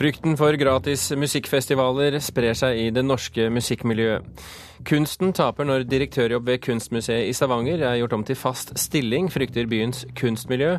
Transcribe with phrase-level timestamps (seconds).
[0.00, 4.24] Frykten for gratis musikkfestivaler sprer seg i det norske musikkmiljøet.
[4.88, 9.68] Kunsten taper når direktørjobb ved Kunstmuseet i Stavanger er gjort om til fast stilling, frykter
[9.68, 10.78] byens kunstmiljø.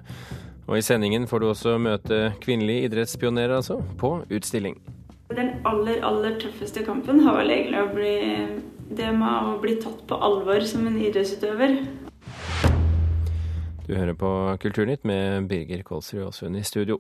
[0.66, 4.82] Og i sendingen får du også møte kvinnelige idrettspionerer, altså, på utstilling.
[5.30, 8.18] Den aller, aller tøffeste kampen har vel egentlig å bli
[8.90, 11.78] det med å bli tatt på alvor som en idrettsutøver.
[13.86, 14.36] Du hører på
[14.66, 16.98] Kulturnytt med Birger Kolsrud Aasund i studio.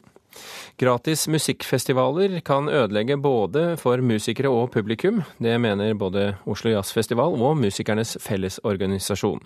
[0.82, 5.22] Gratis musikkfestivaler kan ødelegge både for musikere og publikum.
[5.40, 9.42] Det mener både Oslo Jazzfestival og Musikernes Fellesorganisasjon.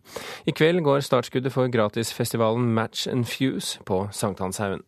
[0.45, 4.83] I kveld går startskuddet for gratisfestivalen Match and Fuse på Sankthanshaugen.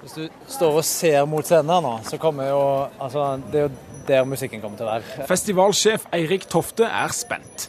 [0.00, 2.60] Hvis du står og ser mot scenen her nå, så kommer jo
[3.00, 3.72] altså, Det er jo
[4.08, 5.26] der musikken kommer til å være.
[5.28, 7.68] Festivalsjef Eirik Tofte er spent.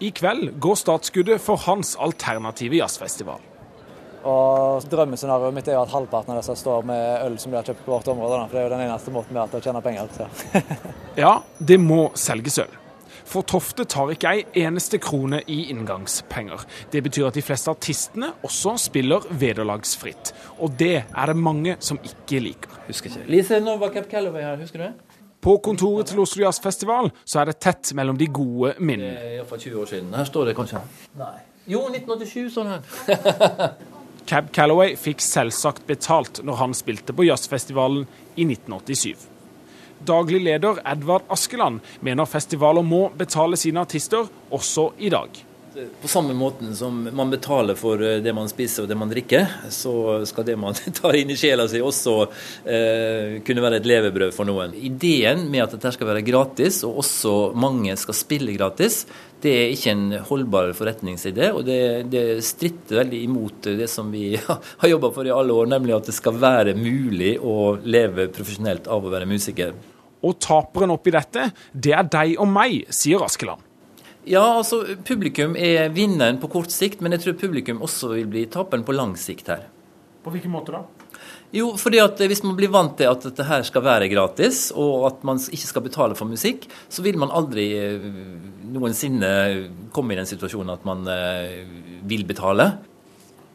[0.00, 3.40] I kveld går startskuddet for hans alternative jazzfestival.
[4.28, 7.66] Og Drømmescenarioet mitt er jo at halvparten av disse står med øl som de har
[7.66, 8.36] kjøpt på vårt område.
[8.36, 8.48] Da.
[8.50, 10.12] For det er jo den eneste måten vi har til å tjene penger.
[11.24, 12.78] ja, det må selges øl.
[13.30, 16.64] For Tofte tar ikke ei eneste krone i inngangspenger.
[16.90, 20.32] Det betyr at de fleste artistene også spiller vederlagsfritt.
[20.58, 22.80] Og det er det mange som ikke liker.
[22.88, 23.28] Husker ikke.
[23.30, 25.20] Lise Novakap Calloway her, husker du det?
[25.40, 29.36] På kontoret til Oslo Jazzfestival så er det tett mellom de gode minnene.
[29.38, 30.10] Iallfall 20 år siden.
[30.14, 30.82] Her står det kanskje.
[31.20, 31.36] Nei.
[31.70, 32.82] Jo, 1987, sånn her.
[34.30, 38.04] Cab Calloway fikk selvsagt betalt når han spilte på jazzfestivalen
[38.38, 39.24] i 1987.
[40.06, 45.34] Daglig leder Edvard Askeland mener festivaler må betale sine artister også i dag.
[46.02, 49.46] På samme måten som man betaler for eh, det man spiser og det man drikker,
[49.70, 49.92] så
[50.26, 52.14] skal det man tar inn i sjela si også
[52.66, 54.74] eh, kunne være et levebrød for noen.
[54.74, 59.04] Ideen med at dette skal være gratis, og også mange skal spille gratis,
[59.40, 61.52] det er ikke en holdbar forretningsidé.
[61.54, 64.34] Og det, det stritter veldig imot det som vi
[64.82, 68.90] har jobba for i alle år, nemlig at det skal være mulig å leve profesjonelt
[68.90, 69.74] av å være musiker.
[70.26, 73.69] Og taperen oppi dette, det er deg og meg, sier Askeland.
[74.30, 78.44] Ja, altså publikum er vinneren på kort sikt, men jeg tror publikum også vil bli
[78.52, 79.64] taperen på lang sikt her.
[80.22, 80.84] På hvilken måte da?
[81.50, 85.08] Jo, fordi at hvis man blir vant til at dette her skal være gratis, og
[85.08, 88.06] at man ikke skal betale for musikk, så vil man aldri eh,
[88.70, 89.32] noensinne
[89.90, 91.64] komme i den situasjonen at man eh,
[92.06, 92.70] vil betale.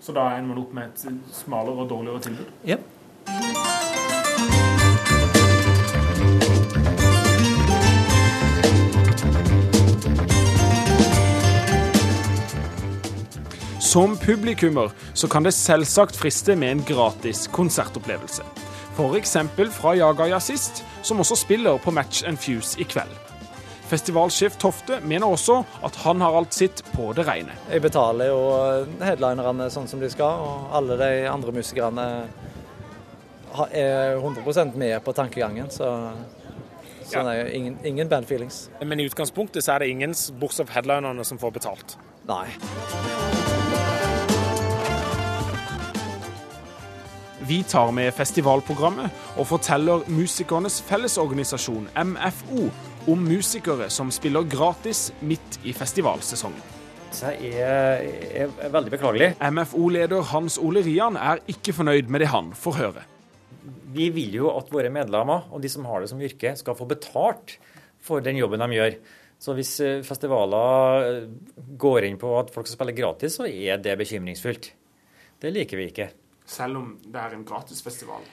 [0.03, 2.51] Så da ender man opp med et smalere og dårligere tilbud?
[2.67, 2.81] Ja.
[13.95, 18.43] Som publikummer så kan det selvsagt friste med en gratis konsertopplevelse.
[18.97, 19.37] F.eks.
[19.71, 23.13] fra Jaga Jazzist, som også spiller på Match and Fuse i kveld.
[23.87, 27.55] Festivalsjef Tofte mener også at han har alt sitt på det rene.
[27.71, 28.41] Jeg betaler jo
[28.99, 32.09] headlinerne sånn som de skal, og alle de andre musikerne
[33.71, 35.71] er 100% med på tankegangen.
[35.71, 35.95] Så
[37.13, 38.65] sånn er ingen, ingen band feelings.
[38.83, 42.01] Men i utgangspunktet så er det ingen, bortsett fra headlinerne, som får betalt?
[42.27, 42.49] Nei.
[47.47, 52.69] Vi tar med festivalprogrammet og forteller Musikernes Fellesorganisasjon, MFO,
[53.11, 56.63] om musikere som spiller gratis midt i festivalsesongen.
[57.13, 58.01] Det er,
[58.47, 59.29] er veldig beklagelig.
[59.37, 63.05] MFO-leder Hans Ole Rian er ikke fornøyd med det han får høre.
[63.93, 66.89] Vi vil jo at våre medlemmer og de som har det som yrke, skal få
[66.89, 67.59] betalt
[68.01, 68.99] for den jobben de gjør.
[69.37, 71.23] Så hvis eh, festivaler eh,
[71.77, 74.73] går inn på at folk skal spille gratis, så er det bekymringsfullt.
[75.45, 76.13] Det liker vi ikke.
[76.45, 78.25] Selv om det er en gratisfestival?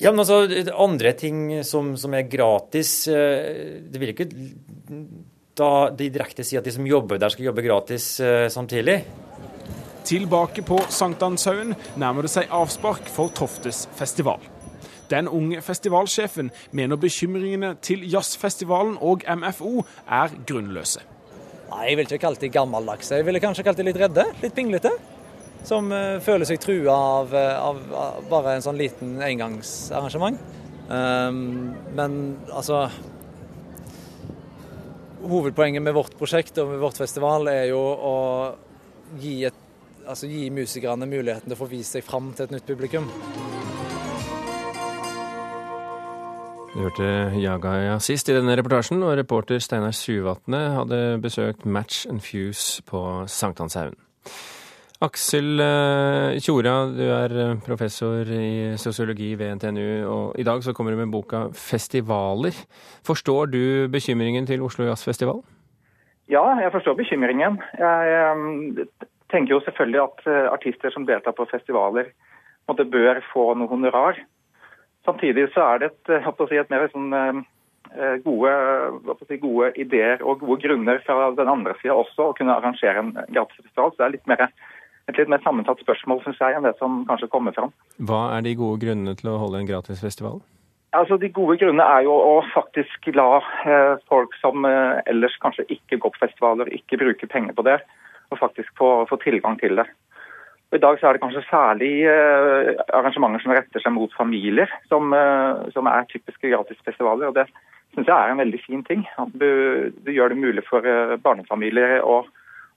[0.00, 0.42] Ja, men altså,
[0.74, 4.26] andre ting som, som er gratis eh, Det vil ikke
[5.54, 9.04] da de direkte si at de som jobber der, skal jobbe gratis uh, samtidig.
[10.02, 14.42] Tilbake på Sankthanshaugen nærmer det seg avspark for Toftes festival.
[15.12, 21.06] Den unge festivalsjefen mener bekymringene til jazzfestivalen og MFO er grunnløse.
[21.70, 23.14] Nei, Jeg ville ikke kalt de gammeldagse.
[23.20, 24.26] Jeg ville kanskje kalt de litt redde.
[24.42, 24.90] Litt pinglete
[25.64, 30.40] som uh, føler seg trua av, av, av, bare en sånn liten engangsarrangement.
[30.88, 32.16] Um, men
[32.52, 32.86] altså
[35.24, 38.16] Hovedpoenget med vårt prosjekt og med vårt festival er jo å
[39.16, 39.56] gi, et,
[40.04, 43.08] altså gi musikerne muligheten til å få vist seg fram til et nytt publikum.
[46.74, 47.08] Du hørte
[47.38, 53.00] Jagaya sist i denne reportasjen, og reporter Steinar Suvatne hadde besøkt Match and Fuse på
[53.30, 53.96] Sankthanshaugen.
[55.04, 60.72] Aksel eh, Tjora, du er eh, professor i sosiologi ved NTNU, og i dag så
[60.72, 62.62] kommer du med boka 'Festivaler'.
[63.04, 65.42] Forstår du bekymringen til Oslo Jazzfestival?
[66.28, 67.60] Ja, jeg forstår bekymringen.
[67.78, 68.78] Jeg um,
[69.30, 70.20] tenker jo selvfølgelig at
[70.56, 72.08] artister som deltar på festivaler,
[72.68, 74.16] måtte bør få noe honorar.
[75.04, 77.44] Samtidig så er det et, si, et mer sånn,
[78.24, 78.52] gode,
[79.40, 83.92] gode, ideer og gode grunner fra den andre sida også å kunne arrangere en gratisfestival.
[83.92, 84.48] Så det er litt mer,
[85.10, 87.72] et litt mer sammensatt spørsmål synes jeg, enn det som kanskje kommer fram.
[87.98, 90.40] Hva er de gode grunnene til å holde en gratisfestival?
[90.94, 95.66] Altså, De gode grunnene er jo å faktisk la eh, folk som eh, ellers kanskje
[95.74, 97.80] ikke går på festivaler, ikke bruker penger på det,
[98.30, 99.88] og faktisk få, få tilgang til det.
[100.74, 105.12] I dag så er det kanskje særlig eh, arrangementer som retter seg mot familier, som,
[105.14, 107.28] eh, som er typiske gratisfestivaler.
[107.30, 107.46] og Det
[107.94, 109.04] syns jeg er en veldig fin ting.
[109.18, 112.24] At du, du gjør det mulig for eh, barnefamilier å,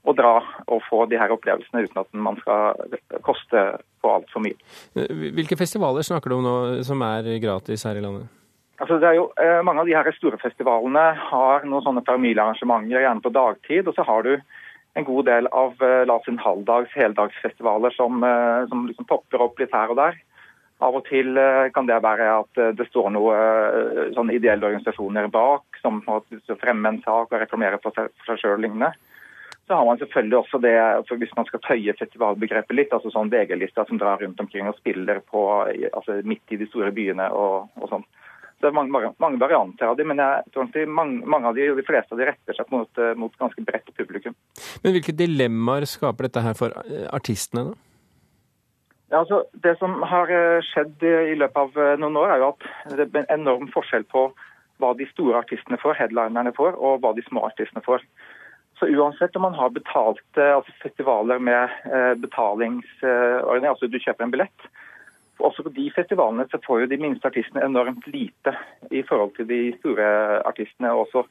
[0.07, 3.67] å, dra og få de her opplevelsene uten at man skal koste
[4.01, 4.57] på altfor mye.
[5.35, 6.57] Hvilke festivaler snakker du om nå
[6.87, 8.31] som er gratis her i landet?
[8.77, 9.25] Altså det er jo,
[9.65, 13.87] Mange av de her store festivalene har noen sånne familiearrangementer, gjerne på dagtid.
[13.89, 14.35] og så har du
[14.97, 19.59] en god del av eh, la oss halvdags, heldagsfestivaler som, eh, som liksom popper opp
[19.61, 20.17] litt her og der.
[20.81, 25.81] Av og til eh, kan det være at det står noen sånne ideelle organisasjoner bak
[25.81, 26.21] som må
[26.61, 28.93] fremme en sak og reklamere for seg, sjøl lignende.
[29.67, 30.75] Så har man selvfølgelig også det,
[31.09, 34.77] for hvis man skal tøye festivalbegrepet litt, altså sånn VG-lista som drar rundt omkring og
[34.79, 35.41] spiller på,
[35.91, 38.05] altså midt i de store byene og, og sånn.
[38.57, 41.83] Det er mange, mange, varianter av dem, men jeg tror mange, mange, av de, de
[41.85, 44.33] fleste av de retter seg mot, eh, mot ganske bredt publikum.
[44.81, 47.83] Men hvilke dilemmaer skaper dette her for eh, artistene, da?
[49.11, 52.65] Ja, altså, det som har eh, skjedd i løpet av noen år, er jo at
[52.95, 54.29] det er en enorm forskjell på
[54.81, 58.01] hva de store artistene får, headlinerne får, og hva de små artistene får.
[58.77, 61.71] Så uansett om man har betalt altså festivaler med
[62.21, 64.67] betalingsordning, altså du kjøper en billett,
[65.37, 68.53] også på de festivalene så får jo de minste artistene enormt lite
[68.89, 70.07] i forhold til de store
[70.49, 70.93] artistene.
[70.93, 71.25] Også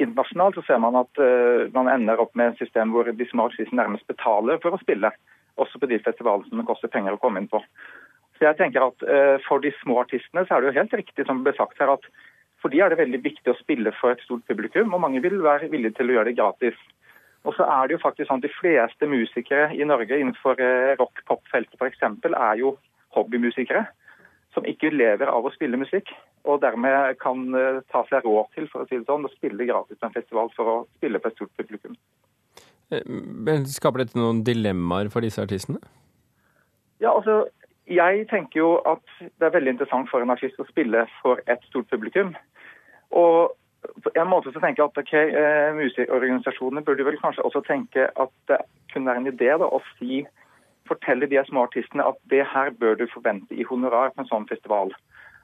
[0.00, 3.48] internasjonalt så ser man at uh, man ender opp med et system hvor de små
[3.50, 5.10] artistene nærmest betaler for å spille.
[5.60, 7.60] Også på de festivalene som det koster penger å komme inn på.
[8.38, 9.02] Så jeg tenker at
[9.44, 11.92] For de små artistene så er det jo helt riktig som det ble sagt her,
[11.92, 12.06] at
[12.62, 15.40] for de er det veldig viktig å spille for et stort publikum, og mange vil
[15.42, 16.78] være villige til å gjøre det gratis.
[17.42, 20.92] Og så er det jo faktisk sånn at De fleste musikere i Norge innenfor uh,
[21.00, 22.04] rock-pop-feltet f.eks.
[22.30, 22.76] er jo
[23.16, 23.82] hobbymusikere
[24.54, 26.10] som ikke lever av å spille musikk,
[26.44, 29.64] og dermed kan eh, ta seg råd til for å si det sånn, å spille
[29.68, 31.94] gratis på en festival for å spille på et stort publikum.
[32.92, 35.80] Eh, men Skaper dette noen dilemmaer for disse artistene?
[37.00, 37.46] Ja, altså,
[37.90, 41.64] Jeg tenker jo at det er veldig interessant for en artist å spille for et
[41.66, 42.34] stort publikum.
[43.10, 43.56] Og
[44.04, 48.32] på en måte så tenker jeg at okay, eh, burde vel kanskje også tenke at
[48.48, 48.60] det
[48.92, 50.22] kunne være en idé da, å si
[50.88, 54.46] fortelle de små artistene at det her bør du forvente i honorar på en sånn
[54.50, 54.94] festival.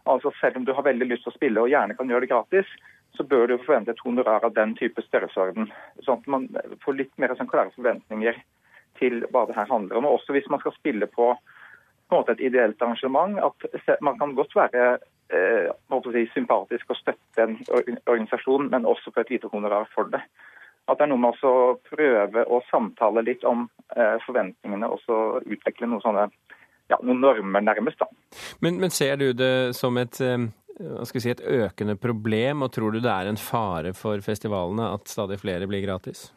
[0.07, 2.33] Altså Selv om du har veldig lyst til å spille og gjerne kan gjøre det
[2.33, 2.71] gratis,
[3.17, 5.71] så bør du forvente et honorar av den type størrelsesorden.
[6.07, 6.49] Sånn at man
[6.85, 8.39] får litt mer sånn klare forventninger
[9.01, 10.07] til hva det her handler om.
[10.07, 11.33] Og også hvis man skal spille på,
[12.09, 14.99] på en måte et ideelt arrangement, at man kan godt være
[15.31, 15.71] eh,
[16.13, 17.59] si, sympatisk og støtte en
[18.07, 20.25] organisasjon, men også få et lite honorar for det
[20.89, 21.55] at det er noe med å
[21.91, 26.29] prøve å samtale litt om eh, forventningene og så utvikle noen sånne
[26.89, 28.01] ja, noen normer, nærmest.
[28.01, 28.09] da.
[28.65, 30.47] Men, men, ser du det som et, eh,
[31.05, 35.41] si, et økende problem, og tror du det er en fare for festivalene at stadig
[35.43, 36.31] flere blir gratis?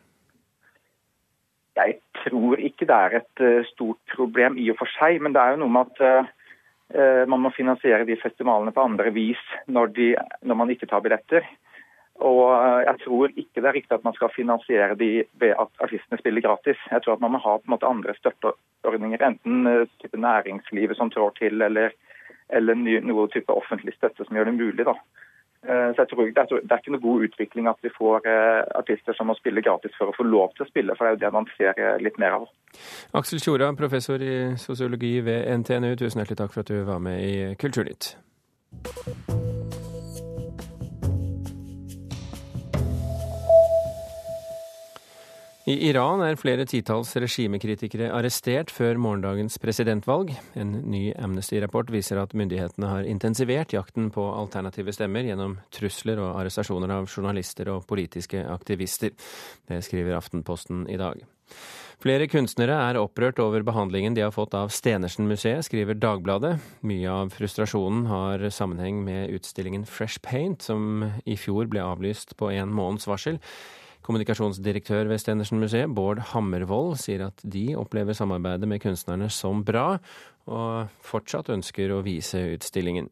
[1.80, 5.42] Jeg tror ikke det er et uh, stort problem i og for seg, men det
[5.42, 6.30] er jo noe med at
[6.96, 10.08] uh, man må finansiere de festivalene på andre vis når, de,
[10.44, 11.46] når man ikke tar billetter.
[12.22, 15.84] Og eh, jeg tror ikke det er riktig at man skal finansiere de ved at
[15.86, 16.78] artistene spiller gratis.
[16.92, 20.98] Jeg tror at man må ha på en måte andre støtteordninger, enten eh, type næringslivet
[20.98, 21.96] som trår til, eller,
[22.50, 24.86] eller noe type offentlig støtte som gjør det mulig.
[24.86, 24.96] da.
[25.68, 28.26] Eh, så jeg tror Det er ikke noe god utvikling at vi får
[28.76, 31.18] artister som må spille gratis for å få lov til å spille, for det er
[31.18, 32.50] jo det man ser litt mer av.
[33.14, 37.22] Aksel Tjora, professor i sosiologi ved NTNU, tusen hjertelig takk for at du var med
[37.22, 38.16] i Kulturnytt.
[45.72, 50.34] I Iran er flere titalls regimekritikere arrestert før morgendagens presidentvalg.
[50.60, 56.42] En ny Amnesty-rapport viser at myndighetene har intensivert jakten på alternative stemmer gjennom trusler og
[56.42, 59.16] arrestasjoner av journalister og politiske aktivister.
[59.70, 61.24] Det skriver Aftenposten i dag.
[62.04, 66.58] Flere kunstnere er opprørt over behandlingen de har fått av Stenersen-museet, skriver Dagbladet.
[66.84, 72.52] Mye av frustrasjonen har sammenheng med utstillingen Fresh Paint, som i fjor ble avlyst på
[72.58, 73.40] en måneds varsel.
[74.02, 80.00] Kommunikasjonsdirektør ved Stenersen-museet, Bård Hammervoll, sier at de opplever samarbeidet med kunstnerne som bra,
[80.50, 83.12] og fortsatt ønsker å vise utstillingen.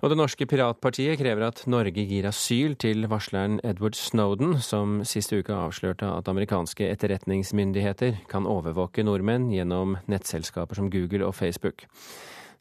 [0.00, 5.42] Og Det norske piratpartiet krever at Norge gir asyl til varsleren Edward Snowden, som siste
[5.42, 11.84] uke avslørte at amerikanske etterretningsmyndigheter kan overvåke nordmenn gjennom nettselskaper som Google og Facebook.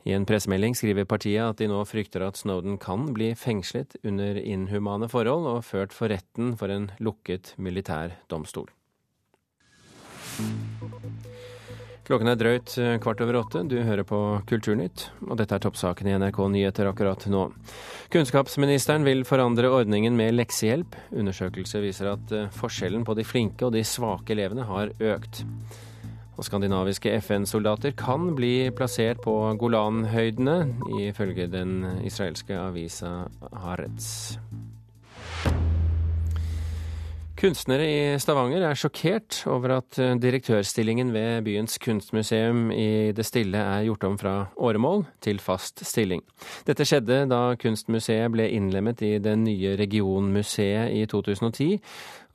[0.08, 4.40] I en pressemelding skriver partiet at de nå frykter at Snowden kan bli fengslet under
[4.40, 8.70] inhumane forhold og ført for retten for en lukket militær domstol.
[12.08, 12.72] Klokken er drøyt
[13.04, 13.62] kvart over åtte.
[13.70, 14.18] Du hører på
[14.50, 17.44] Kulturnytt, og dette er toppsaken i NRK Nyheter akkurat nå.
[18.10, 20.96] Kunnskapsministeren vil forandre ordningen med leksehjelp.
[21.12, 25.44] Undersøkelse viser at forskjellen på de flinke og de svake elevene har økt.
[26.40, 30.62] Og skandinaviske FN-soldater kan bli plassert på Golanhøydene,
[31.10, 34.38] ifølge den israelske avisa Haaretz.
[37.40, 43.86] Kunstnere i Stavanger er sjokkert over at direktørstillingen ved byens kunstmuseum i det stille er
[43.88, 46.24] gjort om fra åremål til fast stilling.
[46.68, 51.80] Dette skjedde da Kunstmuseet ble innlemmet i det nye regionmuseet i 2010,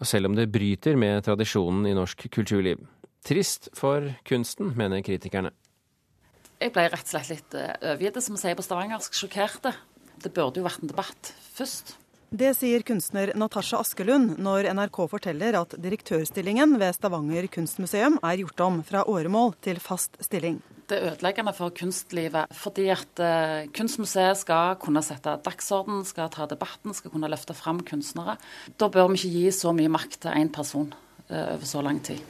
[0.00, 2.84] og selv om det bryter med tradisjonen i norsk kulturliv.
[3.24, 5.54] Trist for kunsten, mener kritikerne.
[6.60, 9.74] Jeg ble rett og slett litt eh, overgitt, som vi sier på stavangersk, sjokkerte.
[10.20, 11.96] Det burde jo vært en debatt først.
[12.34, 18.62] Det sier kunstner Natasja Askelund når NRK forteller at direktørstillingen ved Stavanger kunstmuseum er gjort
[18.64, 20.58] om fra åremål til fast stilling.
[20.90, 26.48] Det er ødeleggende for kunstlivet, fordi at uh, Kunstmuseet skal kunne sette dagsorden, skal ta
[26.50, 28.34] debatten, skal kunne løfte fram kunstnere.
[28.76, 30.90] Da bør vi ikke gi så mye makt til én person
[31.30, 32.20] uh, over så lang tid.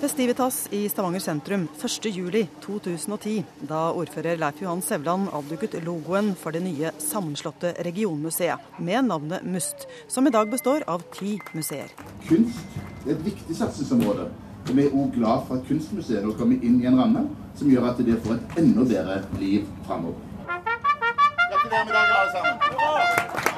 [0.00, 6.92] Festivitas i Stavanger sentrum 1.7.2010, da ordfører Leif Johan Sevland avduket logoen for det nye
[6.98, 11.92] sammenslåtte regionmuseet, med navnet MUST, som i dag består av ti museer.
[12.28, 14.30] Kunst er et viktig satsingsområde.
[14.68, 17.26] Og vi er òg glad for at Kunstmuseet nå kommer inn i en ramme
[17.58, 20.20] som gjør at det får et enda bedre liv framover.
[20.48, 23.49] Gratulerer med dagen, alle sammen.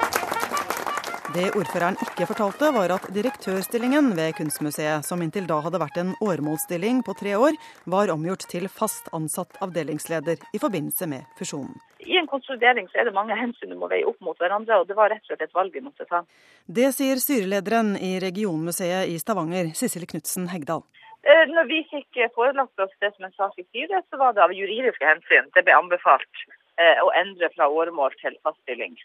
[1.33, 6.11] Det ordføreren ikke fortalte, var at direktørstillingen ved Kunstmuseet, som inntil da hadde vært en
[6.21, 7.57] åremålsstilling på tre år,
[7.89, 11.73] var omgjort til fast ansatt avdelingsleder i forbindelse med fusjonen.
[12.05, 14.91] I en konsolidering så er det mange hensyn du må veie opp mot hverandre, og
[14.91, 16.21] det var rett og slett et valg vi måtte ta.
[16.69, 20.85] Det sier styrelederen i Regionmuseet i Stavanger, Sissel Knutsen Hegdal.
[21.25, 24.45] Eh, når vi fikk forelagt oss det som en sak i styret, så var det
[24.45, 25.49] av juridiske hensyn.
[25.57, 26.45] Det ble anbefalt
[26.77, 28.99] eh, å endre fra åremål til fast stilling.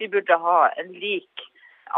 [0.00, 1.50] Vi burde ha en lik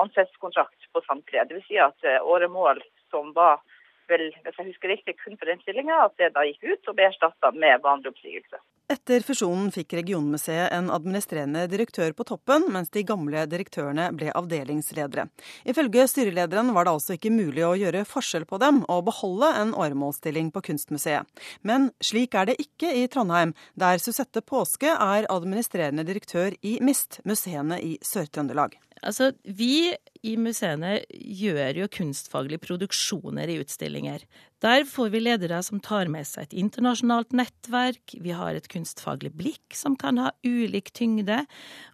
[0.02, 1.46] ansettelseskontrakt på samtlige.
[1.50, 1.66] Dvs.
[1.68, 3.62] Si at eh, åremål som var
[4.10, 6.96] vel, hvis jeg husker riktig, kun for den stillinga, at det da gikk ut og
[6.98, 8.60] ble erstatta med vanlig oppsigelse.
[8.92, 15.26] Etter fusjonen fikk Regionmuseet en administrerende direktør på toppen, mens de gamle direktørene ble avdelingsledere.
[15.66, 19.74] Ifølge styrelederen var det altså ikke mulig å gjøre forskjell på dem og beholde en
[19.74, 21.26] åremålsstilling på Kunstmuseet.
[21.66, 27.24] Men slik er det ikke i Trondheim, der Susette Påske er administrerende direktør i MIST,
[27.26, 28.78] museene i Sør-Trøndelag.
[29.06, 29.94] Altså, vi
[30.26, 34.24] i museene gjør jo kunstfaglige produksjoner i utstillinger.
[34.64, 39.30] Der får vi ledere som tar med seg et internasjonalt nettverk, vi har et kunstfaglig
[39.36, 41.44] blikk som kan ha ulik tyngde,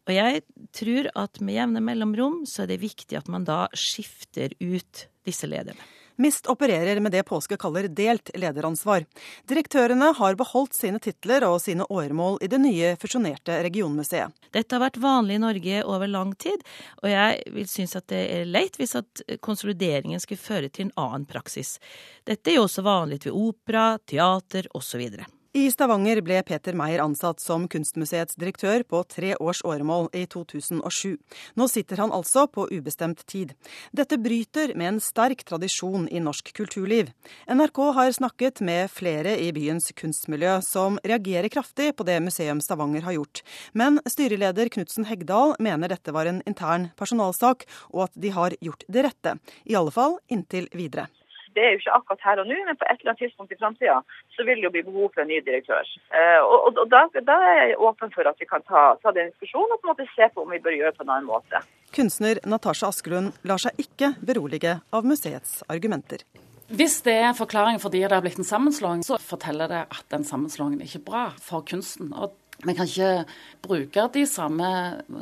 [0.06, 0.44] og jeg
[0.78, 5.50] tror at med jevne mellomrom så er det viktig at man da skifter ut disse
[5.50, 5.84] lederne.
[6.22, 9.02] MIST opererer med det Påske kaller delt lederansvar.
[9.50, 14.30] Direktørene har beholdt sine titler og sine åremål i det nye fusjonerte regionmuseet.
[14.54, 16.62] Dette har vært vanlig i Norge over lang tid,
[17.02, 20.96] og jeg vil synes at det er leit hvis at konsolideringen skulle føre til en
[21.08, 21.80] annen praksis.
[22.28, 25.08] Dette er jo også vanlig ved opera, teater osv.
[25.52, 31.18] I Stavanger ble Peter Meyer ansatt som Kunstmuseets direktør på tre års åremål i 2007.
[31.60, 33.52] Nå sitter han altså på ubestemt tid.
[33.92, 37.12] Dette bryter med en sterk tradisjon i norsk kulturliv.
[37.52, 43.04] NRK har snakket med flere i byens kunstmiljø som reagerer kraftig på det Museum Stavanger
[43.04, 43.44] har gjort.
[43.76, 48.88] Men styreleder Knutsen Hegdal mener dette var en intern personalsak, og at de har gjort
[48.88, 49.36] det rette.
[49.68, 51.10] I alle fall inntil videre
[51.56, 53.60] det er jo ikke akkurat her og nå, men på et eller annet tidspunkt i
[53.60, 53.98] framtida
[54.34, 55.88] så vil det jo bli behov for en ny direktør.
[56.14, 59.14] Eh, og, og, og da, da, er jeg åpen for at vi kan ta, ta
[59.16, 61.14] den diskusjonen og på en måte se på om vi bør gjøre det på en
[61.16, 61.64] annen måte.
[61.92, 66.24] Kunstner Natasha Askelund lar seg ikke berolige av museets argumenter.
[66.72, 70.06] Hvis det er en forklaring fordi det har blitt en sammenslåing, så forteller det at
[70.14, 72.14] den sammenslåingen er ikke bra for kunsten.
[72.16, 72.32] Og
[72.62, 73.24] vi kan ikke
[73.64, 74.68] bruke de samme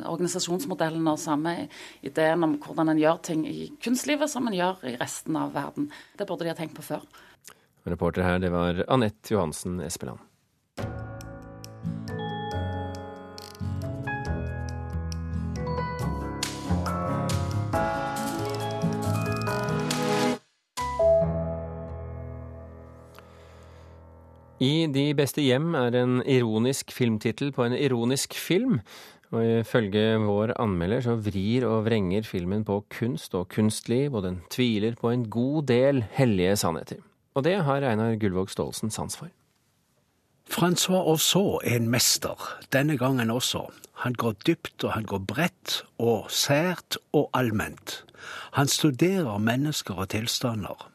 [0.05, 1.55] organisasjonsmodellene og samme
[2.05, 5.89] ideen om hvordan en gjør ting i kunstlivet som en gjør i resten av verden.
[6.17, 7.05] Det burde de ha tenkt på før.
[7.89, 10.21] Reporter her, det var Anette Johansen Espeland.
[24.61, 28.77] I De beste hjem er en ironisk filmtittel på en ironisk film.
[29.33, 34.41] Og ifølge vår anmelder så vrir og vrenger filmen på kunst og kunstliv, og den
[34.53, 36.99] tviler på en god del hellige sannheter.
[37.33, 39.31] Og det har Einar Gullvåg Staalesen sans for.
[40.51, 42.35] Francois Aussot er en mester,
[42.75, 43.63] denne gangen også.
[44.03, 48.03] Han går dypt og han går bredt og sært og allment.
[48.59, 50.90] Han studerer mennesker og tilstander.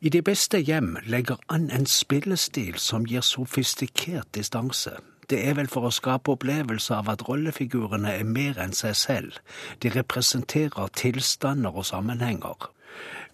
[0.00, 4.90] I De beste hjem legger an en spillestil som gir sofistikert distanse.
[5.30, 9.38] Det er vel for å skape opplevelse av at rollefigurene er mer enn seg selv.
[9.82, 12.70] De representerer tilstander og sammenhenger.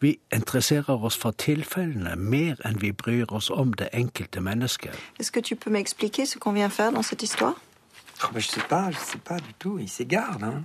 [0.00, 4.92] Vi interesserer oss for tilfellene mer enn vi bryr oss om det enkelte mennesket.
[5.18, 7.56] Est-ce que tu peux m'expliquer ce qu'on vient faire dans cette histoire
[8.24, 9.78] Oh, ben, je sais pas, je sais pas du tout.
[9.78, 10.64] Il s'égare, hein.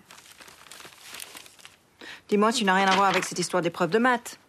[2.29, 4.39] Dis-moi, tu n'as rien à voir avec cette histoire d'épreuve de maths.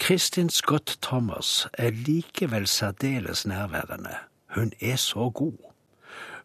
[0.00, 4.14] Kristin Scott Thomas er likevel særdeles nærværende.
[4.56, 5.58] Hun er så god.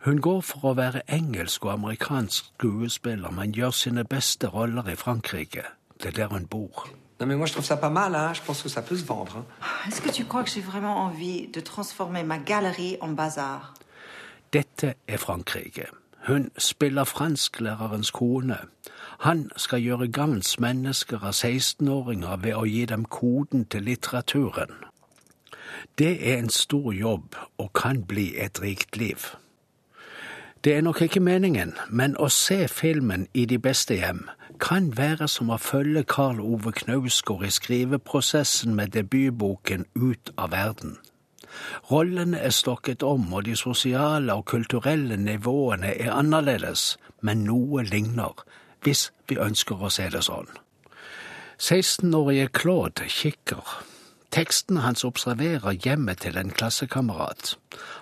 [0.05, 4.95] Hun går for å være engelsk og amerikansk skuespiller, men gjør sine beste roller i
[4.95, 5.63] Frankrike.
[6.03, 6.87] Det er der hun bor.
[7.19, 8.33] Non, mais moi, je trouve ça pas mal, hein.
[8.33, 9.37] Je pense que ça peut se vendre.
[9.37, 9.45] hein.
[9.87, 13.73] Est-ce que tu crois que j'ai vraiment envie de transformer ma galerie en bazar
[14.53, 15.87] Dette er Frankrike.
[16.27, 18.57] Hun spiller fransklærerens kone.
[19.19, 24.73] Han skal gjøre gagns mennesker av 16-åringer ved å gi dem koden til litteraturen.
[25.97, 29.29] Det er en stor jobb og kan bli et rikt liv.
[30.63, 34.25] Det er nok ikke meningen, men å se filmen I de beste hjem
[34.59, 40.97] kan være som å følge Karl Ove Knausgård i skriveprosessen med debutboken Ut av verden.
[41.91, 48.45] Rollene er stokket om, og de sosiale og kulturelle nivåene er annerledes, men noe ligner,
[48.83, 50.49] hvis vi ønsker å se det sånn.
[51.57, 53.63] 16-årige Claude kikker.
[54.35, 57.53] Teksten hans observerer hjemmet til en klassekamerat.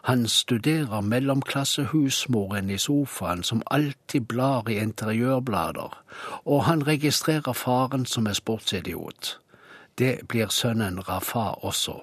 [0.10, 5.94] Han studerer mellomklassehusmoren i sofaen som alltid blar i interiørblader,
[6.46, 9.38] og han registrerer faren som er sportsidiot.
[9.98, 12.02] Det blir sønnen Rafa også.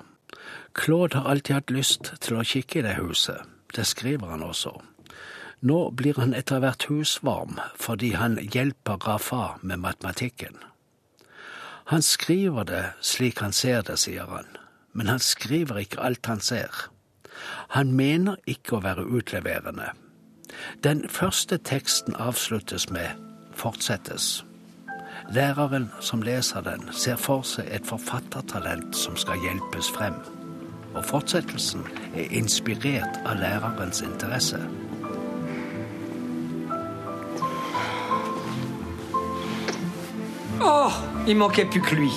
[0.75, 3.43] Claude har alltid hatt lyst til å kikke i det huset.
[3.75, 4.73] Det skriver han også.
[5.61, 10.57] Nå blir han etter hvert husvarm fordi han hjelper Rafa med matematikken.
[11.91, 14.47] Han skriver det slik han ser det, sier han,
[14.93, 16.71] men han skriver ikke alt han ser.
[17.75, 19.91] Han mener ikke å være utleverende.
[20.85, 23.11] Den første teksten avsluttes med
[23.55, 24.45] fortsettes.
[25.35, 30.17] Læreren som leser den, ser for seg et forfattertalent som skal hjelpes frem.
[30.95, 34.59] Og fortsettelsen er inspirert av lærerens interesse.
[40.61, 40.93] Oh,
[41.27, 42.13] il manquait plus que lui.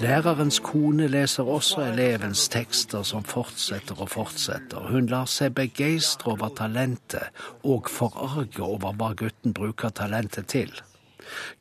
[0.00, 4.86] Lærerens kone leser også elevens tekster som fortsetter og fortsetter.
[4.88, 10.72] Hun lar seg begeistre over talentet og forarge over hva gutten bruker talentet til.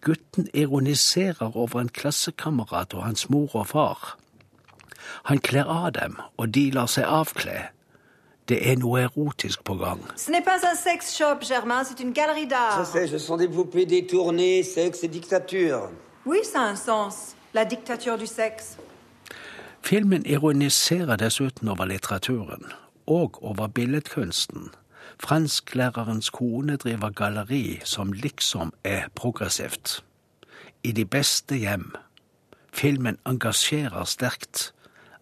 [0.01, 4.17] Gutten ironiserer over en klassekamerat og hans mor og far.
[5.23, 7.69] Han kler av dem, og de lar seg avkle.
[8.49, 10.01] Det er noe erotisk på gang.
[10.15, 12.47] Ce n'est pas un sex shop, Germain, c'est une galerie
[12.79, 15.89] Je sais, ce sont des poupées détournées, sexe et dictature.
[16.25, 17.36] Oui, ça a un sens.
[17.53, 18.77] La dictature du sexe.
[19.82, 22.65] Filmen ironiserer dessuten over litteraturen,
[23.08, 24.69] og over billedkunsten.
[25.17, 30.00] Fransklærerens kone driver galleri som liksom er progressivt.
[30.84, 31.91] I de beste hjem.
[32.74, 34.72] Filmen engasjerer sterkt.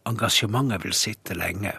[0.08, 1.73] Engasjementet vil sitte lenge.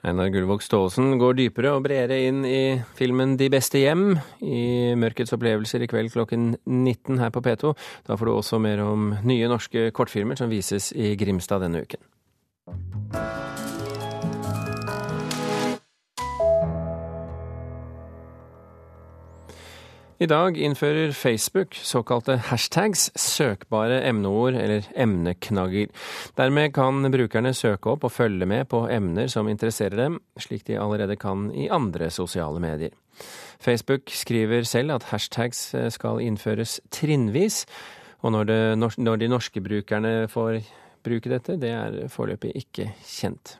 [0.00, 5.34] Einar Gullvåg Staalesen går dypere og bredere inn i filmen De beste hjem i Mørkets
[5.36, 7.74] opplevelser i kveld klokken 19 her på P2.
[8.08, 12.00] Da får du også mer om nye norske kortfilmer som vises i Grimstad denne uken.
[20.20, 25.86] I dag innfører Facebook såkalte hashtags, søkbare emneord eller emneknagger.
[26.36, 30.76] Dermed kan brukerne søke opp og følge med på emner som interesserer dem, slik de
[30.76, 32.92] allerede kan i andre sosiale medier.
[33.64, 35.62] Facebook skriver selv at hashtags
[35.96, 37.64] skal innføres trinnvis,
[38.20, 40.60] og når, når de norske brukerne får
[41.00, 43.56] bruke dette, det er foreløpig ikke kjent.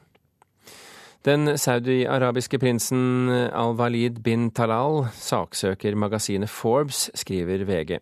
[1.21, 7.99] Den saudi-arabiske prinsen al-Walid bin Talal saksøker magasinet Forbes, skriver VG.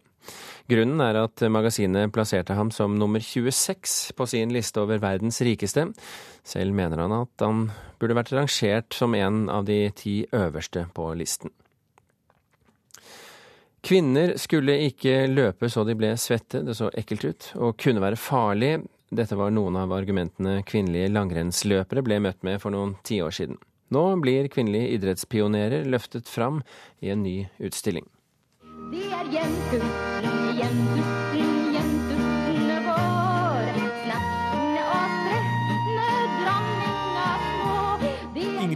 [0.70, 5.88] Grunnen er at magasinet plasserte ham som nummer 26 på sin liste over verdens rikeste.
[6.46, 7.64] Selv mener han at han
[7.98, 11.50] burde vært rangert som en av de ti øverste på listen.
[13.82, 18.20] Kvinner skulle ikke løpe så de ble svette, det så ekkelt ut, og kunne være
[18.20, 18.76] farlig.
[19.08, 23.56] Dette var noen av argumentene kvinnelige langrennsløpere ble møtt med for noen tiår siden.
[23.94, 26.60] Nå blir kvinnelige idrettspionerer løftet fram
[27.00, 28.04] i en ny utstilling.
[28.92, 29.88] Det er jenter,
[30.60, 31.08] jenter,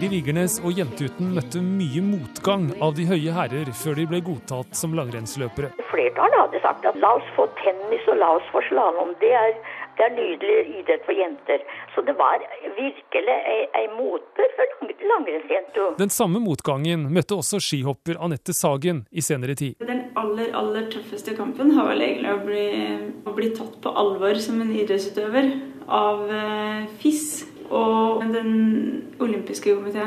[0.03, 4.75] Ingrid Vigernes og Jentuten møtte mye motgang av de høye herrer før de ble godtatt
[4.75, 5.69] som langrennsløpere.
[5.93, 9.13] Flertallet hadde sagt at la oss få tennis og la oss få slalåm.
[9.21, 9.53] Det er
[9.99, 11.65] det er nydelig idrett for jenter.
[11.95, 12.43] Så det var
[12.77, 15.95] virkelig ei, ei motbør for langrennsjenter.
[16.01, 19.77] Den samme motgangen møtte også skihopper Anette Sagen i senere tid.
[19.85, 22.67] Den aller, aller tøffeste kampen har vel egentlig å bli,
[23.29, 25.53] å bli tatt på alvor som en idrettsutøver
[25.93, 28.51] av eh, FIS og den
[29.21, 30.05] olympiske komité.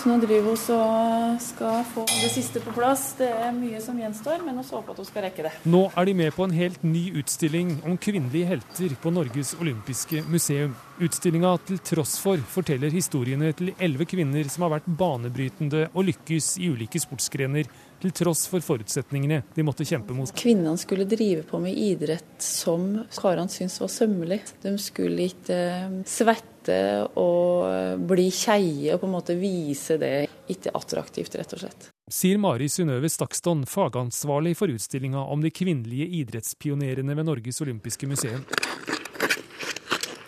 [0.00, 3.10] Så nå driver hun og skal få det siste på plass.
[3.18, 5.52] Det er mye som gjenstår, men vi håper at hun skal rekke det.
[5.68, 10.22] Nå er de med på en helt ny utstilling om kvinnelige helter på Norges olympiske
[10.30, 10.72] museum.
[11.00, 16.54] Utstillinga til tross for forteller historiene til elleve kvinner som har vært banebrytende og lykkes
[16.62, 17.68] i ulike sportsgrener,
[18.00, 20.32] til tross for forutsetningene de måtte kjempe mot.
[20.36, 24.40] Kvinnene skulle drive på med idrett som karene syntes var sømmelig.
[24.64, 25.60] De skulle ikke
[26.08, 26.80] svette
[27.18, 30.28] og bli keie og på en måte vise det.
[30.50, 31.90] Ikke attraktivt, rett og slett.
[32.10, 38.42] Sier Mari Synnøve Stakston, fagansvarlig for utstillinga om de kvinnelige idrettspionerene ved Norges olympiske museum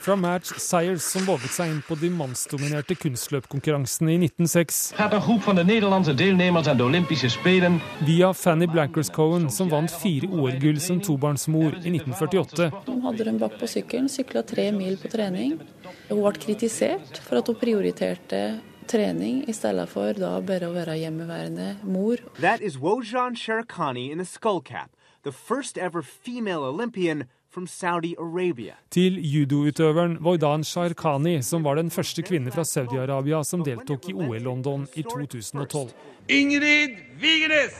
[0.02, 4.80] fra Match Sires, som våget seg inn på de mannsdominerte kunstløpkonkurransene i 1906.
[8.08, 12.70] Via Fanny Blankers-Cohen, som vant fire OL-gull som tobarnsmor i 1948.
[12.88, 15.56] Hun hadde en bak på sykkelen, sykla tre mil på trening.
[16.10, 18.42] Hun ble kritisert for at hun prioriterte
[18.90, 22.20] trening i stedet for da bare å være hjemmeværende mor.
[22.40, 24.88] That is Wojan Sherkani in a den første
[25.22, 27.24] the first ever female Olympian
[28.90, 34.40] til judoutøveren Voidan Sharkani, som var den første kvinne fra Saudi-Arabia som deltok i OL
[34.40, 35.90] London i 2012.
[36.28, 37.76] Ingrid Vigernes!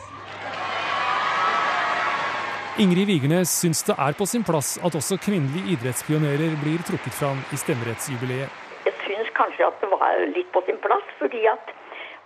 [2.79, 7.41] Ingrid Vigernes syns det er på sin plass at også kvinnelige idrettspionerer blir trukket fram
[7.53, 8.49] i stemmerettsjubileet.
[8.87, 11.73] Jeg syns kanskje at det var litt på sin plass, fordi at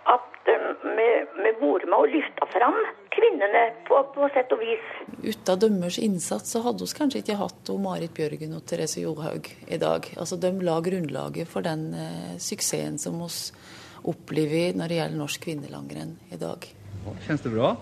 [0.07, 1.07] at vi,
[1.43, 2.77] med med og løfta fram
[3.17, 4.87] kvinnene på, på, sett og vis.
[5.25, 9.79] Uten dømmers innsats så hadde vi kanskje ikke hatt Marit Bjørgen og Therese Johaug i
[9.81, 10.07] dag.
[10.17, 13.29] Altså De la grunnlaget for den eh, suksessen som vi
[14.07, 16.69] opplever når det gjelder norsk kvinnelangrenn i dag.
[17.25, 17.73] Kjennes det bra?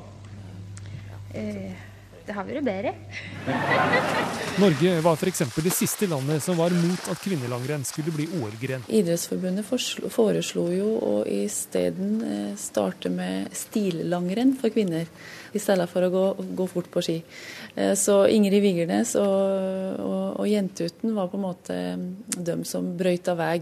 [1.36, 1.76] Eh,
[2.26, 2.94] det har vært bedre.
[4.64, 5.44] Norge var f.eks.
[5.62, 8.86] det siste landet som var mot at kvinnelangrenn skulle bli OL-gren.
[8.88, 9.68] Idrettsforbundet
[10.14, 15.10] foreslo jo å isteden eh, starte med stillangrenn for kvinner,
[15.56, 16.24] i stedet for å gå,
[16.60, 17.18] gå fort på ski.
[17.76, 22.92] Eh, så Ingrid Vigernes og, og, og Jentuten var på en måte mm, de som
[23.00, 23.60] brøyta vei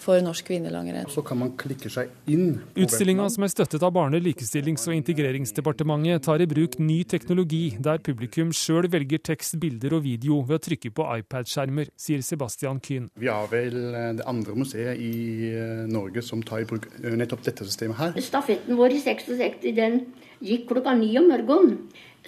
[0.00, 1.08] for norsk kvinnelangrenn.
[1.12, 2.58] Så kan man klikke seg inn.
[2.76, 8.02] Utstillinga, som er støttet av Barne-, likestillings- og integreringsdepartementet, tar i bruk ny teknologi der
[8.04, 13.08] publikum sjøl velger tekst, bilder og video ved å trykke på iPad-skjermer, sier Sebastian Kühn.
[13.20, 15.14] Vi har vel eh, det andre museet i
[15.52, 18.20] eh, Norge som tar i bruk nettopp dette systemet her.
[18.24, 20.02] Stafetten vår i 66 den
[20.44, 21.78] gikk klokka ni om morgenen.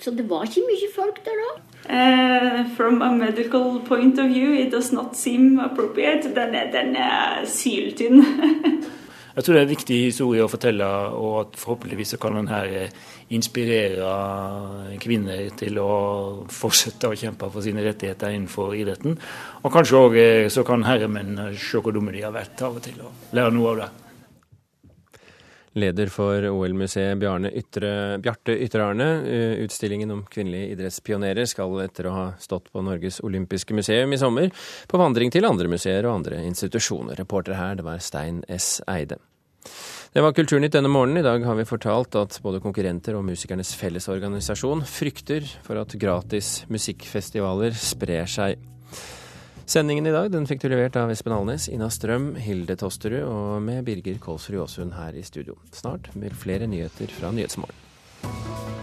[0.00, 1.52] Så det var ikke mye folk der da.
[1.86, 6.34] Uh, from a medical point of view, it does not seem appropriate.
[6.34, 8.24] Den er, den er syltynn.
[9.36, 12.70] Jeg tror det er en viktig historie å fortelle, og at forhåpentligvis kan den her
[13.36, 14.12] inspirere
[15.02, 15.90] kvinner til å
[16.48, 19.18] fortsette å kjempe for sine rettigheter innenfor idretten.
[19.60, 22.96] Og kanskje òg så kan herremenn se hvor dumme de har vært av og til,
[23.04, 23.92] og lære noe av det.
[25.76, 27.20] Leder for OL-museet
[27.52, 29.08] Ytre, Bjarte Ytterarne.
[29.28, 34.18] Eh, utstillingen om kvinnelige idrettspionerer skal etter å ha stått på Norges olympiske museum i
[34.18, 34.50] sommer,
[34.88, 37.18] på vandring til andre museer og andre institusjoner.
[37.20, 38.80] Reporter her, det var Stein S.
[38.88, 39.18] Eide.
[40.16, 41.20] Det var Kulturnytt denne morgenen.
[41.20, 46.62] I dag har vi fortalt at både konkurrenter og Musikernes Fellesorganisasjon frykter for at gratis
[46.72, 48.56] musikkfestivaler sprer seg.
[49.66, 53.64] Sendingen i dag den fikk du levert av Espen Alnes, Ina Strøm, Hilde Tosterud og
[53.66, 55.58] med Birger Kolsrud Aasund her i studio.
[55.74, 58.75] Snart blir flere nyheter fra Nyhetsmorgen.